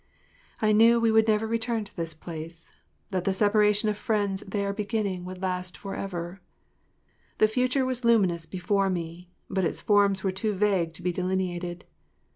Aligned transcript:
I 0.63 0.71
knew 0.71 0.99
we 0.99 1.11
would 1.11 1.27
never 1.27 1.45
return 1.45 1.83
to 1.83 1.95
this 1.95 2.15
place: 2.15 2.71
that 3.11 3.23
the 3.23 3.33
separation 3.33 3.87
of 3.87 3.95
friends 3.95 4.41
there 4.41 4.73
beginning 4.73 5.25
would 5.25 5.43
last 5.43 5.77
forever. 5.77 6.41
The 7.37 7.47
future 7.47 7.85
was 7.85 8.03
luminous 8.03 8.47
before 8.47 8.89
me, 8.89 9.29
but 9.47 9.63
its 9.63 9.79
forms 9.79 10.23
were 10.23 10.31
too 10.31 10.53
vague 10.53 10.93
to 10.93 11.03
be 11.03 11.11
delineated. 11.11 11.85